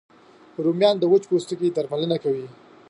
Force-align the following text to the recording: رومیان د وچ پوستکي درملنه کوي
رومیان 0.63 0.95
د 0.99 1.03
وچ 1.11 1.23
پوستکي 1.29 1.67
درملنه 1.75 2.17
کوي 2.23 2.45